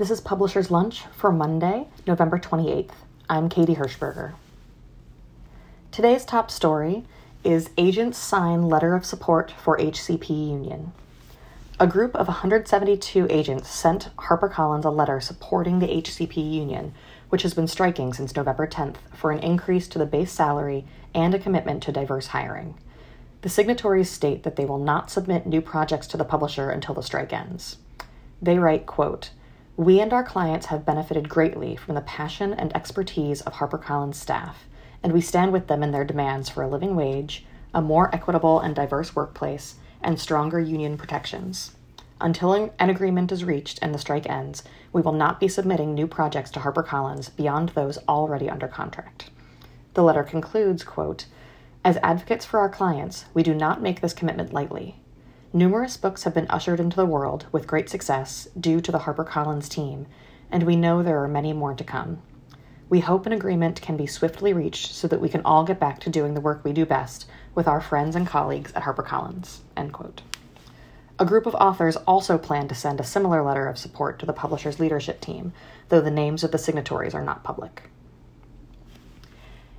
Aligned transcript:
This 0.00 0.10
is 0.10 0.22
Publisher's 0.22 0.70
Lunch 0.70 1.02
for 1.14 1.30
Monday, 1.30 1.86
November 2.06 2.38
28th. 2.38 2.92
I'm 3.28 3.50
Katie 3.50 3.74
Hirschberger. 3.74 4.32
Today's 5.92 6.24
top 6.24 6.50
story 6.50 7.04
is 7.44 7.68
Agents 7.76 8.16
Sign 8.16 8.62
Letter 8.62 8.94
of 8.94 9.04
Support 9.04 9.52
for 9.62 9.76
HCP 9.76 10.30
Union. 10.30 10.92
A 11.78 11.86
group 11.86 12.16
of 12.16 12.28
172 12.28 13.26
agents 13.28 13.68
sent 13.68 14.08
HarperCollins 14.16 14.86
a 14.86 14.88
letter 14.88 15.20
supporting 15.20 15.80
the 15.80 15.88
HCP 15.88 16.50
union, 16.50 16.94
which 17.28 17.42
has 17.42 17.52
been 17.52 17.68
striking 17.68 18.14
since 18.14 18.34
November 18.34 18.66
10th, 18.66 18.96
for 19.12 19.30
an 19.30 19.40
increase 19.40 19.86
to 19.88 19.98
the 19.98 20.06
base 20.06 20.32
salary 20.32 20.86
and 21.14 21.34
a 21.34 21.38
commitment 21.38 21.82
to 21.82 21.92
diverse 21.92 22.28
hiring. 22.28 22.74
The 23.42 23.50
signatories 23.50 24.08
state 24.08 24.44
that 24.44 24.56
they 24.56 24.64
will 24.64 24.78
not 24.78 25.10
submit 25.10 25.46
new 25.46 25.60
projects 25.60 26.06
to 26.06 26.16
the 26.16 26.24
publisher 26.24 26.70
until 26.70 26.94
the 26.94 27.02
strike 27.02 27.34
ends. 27.34 27.76
They 28.40 28.58
write, 28.58 28.86
quote, 28.86 29.32
We 29.80 29.98
and 30.02 30.12
our 30.12 30.22
clients 30.22 30.66
have 30.66 30.84
benefited 30.84 31.30
greatly 31.30 31.74
from 31.74 31.94
the 31.94 32.02
passion 32.02 32.52
and 32.52 32.70
expertise 32.76 33.40
of 33.40 33.54
HarperCollins 33.54 34.16
staff, 34.16 34.66
and 35.02 35.10
we 35.10 35.22
stand 35.22 35.54
with 35.54 35.68
them 35.68 35.82
in 35.82 35.90
their 35.90 36.04
demands 36.04 36.50
for 36.50 36.62
a 36.62 36.68
living 36.68 36.94
wage, 36.94 37.46
a 37.72 37.80
more 37.80 38.14
equitable 38.14 38.60
and 38.60 38.74
diverse 38.74 39.16
workplace, 39.16 39.76
and 40.02 40.20
stronger 40.20 40.60
union 40.60 40.98
protections. 40.98 41.76
Until 42.20 42.52
an 42.52 42.90
agreement 42.90 43.32
is 43.32 43.42
reached 43.42 43.78
and 43.80 43.94
the 43.94 43.98
strike 43.98 44.28
ends, 44.28 44.64
we 44.92 45.00
will 45.00 45.14
not 45.14 45.40
be 45.40 45.48
submitting 45.48 45.94
new 45.94 46.06
projects 46.06 46.50
to 46.50 46.60
HarperCollins 46.60 47.34
beyond 47.34 47.70
those 47.70 47.96
already 48.06 48.50
under 48.50 48.68
contract. 48.68 49.30
The 49.94 50.02
letter 50.02 50.24
concludes, 50.24 50.84
quote, 50.84 51.24
As 51.86 51.96
advocates 52.02 52.44
for 52.44 52.60
our 52.60 52.68
clients, 52.68 53.24
we 53.32 53.42
do 53.42 53.54
not 53.54 53.80
make 53.80 54.02
this 54.02 54.12
commitment 54.12 54.52
lightly. 54.52 55.00
Numerous 55.52 55.96
books 55.96 56.22
have 56.22 56.34
been 56.34 56.46
ushered 56.48 56.78
into 56.78 56.96
the 56.96 57.04
world 57.04 57.46
with 57.50 57.66
great 57.66 57.90
success 57.90 58.46
due 58.58 58.80
to 58.80 58.92
the 58.92 59.00
HarperCollins 59.00 59.68
team, 59.68 60.06
and 60.48 60.62
we 60.62 60.76
know 60.76 61.02
there 61.02 61.20
are 61.24 61.28
many 61.28 61.52
more 61.52 61.74
to 61.74 61.82
come. 61.82 62.22
We 62.88 63.00
hope 63.00 63.26
an 63.26 63.32
agreement 63.32 63.82
can 63.82 63.96
be 63.96 64.06
swiftly 64.06 64.52
reached 64.52 64.92
so 64.92 65.08
that 65.08 65.20
we 65.20 65.28
can 65.28 65.42
all 65.44 65.64
get 65.64 65.80
back 65.80 65.98
to 66.00 66.10
doing 66.10 66.34
the 66.34 66.40
work 66.40 66.62
we 66.62 66.72
do 66.72 66.86
best 66.86 67.26
with 67.52 67.66
our 67.66 67.80
friends 67.80 68.14
and 68.14 68.28
colleagues 68.28 68.72
at 68.74 68.84
HarperCollins. 68.84 69.58
End 69.76 69.92
quote. 69.92 70.22
A 71.18 71.24
group 71.24 71.46
of 71.46 71.56
authors 71.56 71.96
also 71.96 72.38
plan 72.38 72.68
to 72.68 72.74
send 72.76 73.00
a 73.00 73.04
similar 73.04 73.42
letter 73.42 73.66
of 73.66 73.76
support 73.76 74.20
to 74.20 74.26
the 74.26 74.32
publisher's 74.32 74.78
leadership 74.78 75.20
team, 75.20 75.52
though 75.88 76.00
the 76.00 76.12
names 76.12 76.44
of 76.44 76.52
the 76.52 76.58
signatories 76.58 77.14
are 77.14 77.24
not 77.24 77.42
public. 77.42 77.90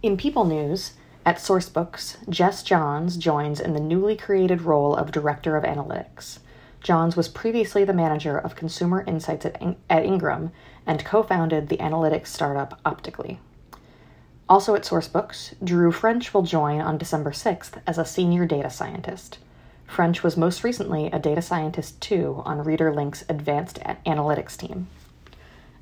In 0.00 0.16
People 0.16 0.44
News, 0.44 0.92
at 1.26 1.38
Sourcebooks, 1.38 2.16
Jess 2.30 2.62
Johns 2.62 3.16
joins 3.16 3.58
in 3.58 3.72
the 3.72 3.80
newly 3.80 4.16
created 4.16 4.62
role 4.62 4.94
of 4.94 5.10
Director 5.10 5.56
of 5.56 5.64
Analytics. 5.64 6.38
Johns 6.80 7.16
was 7.16 7.26
previously 7.26 7.82
the 7.82 7.92
manager 7.92 8.38
of 8.38 8.54
consumer 8.54 9.02
insights 9.08 9.44
at, 9.44 9.60
In- 9.60 9.74
at 9.90 10.04
Ingram 10.04 10.52
and 10.86 11.04
co 11.04 11.24
founded 11.24 11.68
the 11.68 11.78
analytics 11.78 12.28
startup 12.28 12.80
Optically. 12.86 13.40
Also 14.48 14.76
at 14.76 14.84
Sourcebooks, 14.84 15.54
Drew 15.64 15.90
French 15.90 16.32
will 16.32 16.42
join 16.42 16.80
on 16.80 16.96
December 16.96 17.32
6th 17.32 17.82
as 17.88 17.98
a 17.98 18.04
senior 18.04 18.46
data 18.46 18.70
scientist. 18.70 19.38
French 19.84 20.22
was 20.22 20.36
most 20.36 20.62
recently 20.62 21.06
a 21.06 21.18
data 21.18 21.42
scientist 21.42 22.00
too 22.00 22.40
on 22.44 22.62
ReaderLink's 22.62 23.24
advanced 23.28 23.80
analytics 24.06 24.56
team. 24.56 24.86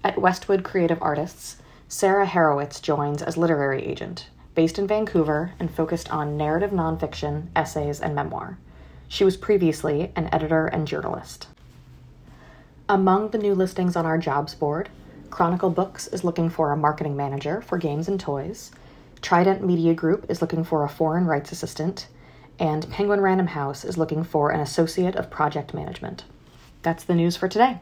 At 0.02 0.18
Westwood 0.18 0.64
Creative 0.64 1.02
Artists, 1.02 1.56
Sarah 1.86 2.26
Harowitz 2.26 2.80
joins 2.80 3.22
as 3.22 3.36
literary 3.36 3.84
agent, 3.84 4.28
based 4.54 4.78
in 4.78 4.86
Vancouver 4.86 5.52
and 5.58 5.70
focused 5.70 6.10
on 6.10 6.36
narrative 6.36 6.70
nonfiction, 6.70 7.48
essays, 7.56 8.00
and 8.00 8.14
memoir. 8.14 8.58
She 9.08 9.24
was 9.24 9.36
previously 9.36 10.12
an 10.16 10.28
editor 10.32 10.66
and 10.66 10.86
journalist. 10.86 11.48
Among 12.88 13.30
the 13.30 13.38
new 13.38 13.54
listings 13.54 13.96
on 13.96 14.06
our 14.06 14.18
jobs 14.18 14.54
board, 14.54 14.88
Chronicle 15.30 15.70
Books 15.70 16.06
is 16.08 16.24
looking 16.24 16.48
for 16.50 16.70
a 16.70 16.76
marketing 16.76 17.16
manager 17.16 17.60
for 17.60 17.78
games 17.78 18.08
and 18.08 18.20
toys, 18.20 18.70
Trident 19.24 19.64
Media 19.64 19.94
Group 19.94 20.26
is 20.28 20.42
looking 20.42 20.64
for 20.64 20.84
a 20.84 20.88
foreign 20.88 21.24
rights 21.24 21.50
assistant, 21.50 22.08
and 22.58 22.90
Penguin 22.90 23.22
Random 23.22 23.46
House 23.46 23.82
is 23.82 23.96
looking 23.96 24.22
for 24.22 24.50
an 24.50 24.60
associate 24.60 25.16
of 25.16 25.30
project 25.30 25.72
management. 25.72 26.24
That's 26.82 27.04
the 27.04 27.14
news 27.14 27.34
for 27.34 27.48
today. 27.48 27.80